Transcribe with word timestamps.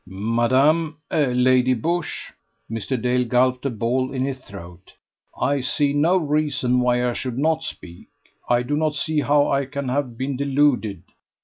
"Madam... 0.07 0.97
Lady 1.11 1.75
Busshe." 1.75 2.33
Mr. 2.71 2.99
Dale 2.99 3.23
gulped 3.25 3.67
a 3.67 3.69
ball 3.69 4.11
in 4.13 4.25
his 4.25 4.39
throat. 4.39 4.93
"I 5.39 5.61
see 5.61 5.93
no 5.93 6.17
reason 6.17 6.79
why 6.79 7.07
I 7.07 7.13
should 7.13 7.37
not 7.37 7.61
speak. 7.61 8.07
I 8.49 8.63
do 8.63 8.73
not 8.75 8.95
see 8.95 9.19
how 9.19 9.51
I 9.51 9.65
can 9.65 9.89
have 9.89 10.17
been 10.17 10.37
deluded. 10.37 11.03